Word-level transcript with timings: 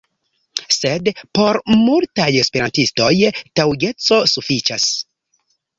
Sed 0.75 1.11
por 1.39 1.59
multaj 1.83 2.27
Esperantistoj 2.41 3.13
taŭgeco 3.61 4.23
sufiĉas. 4.35 4.93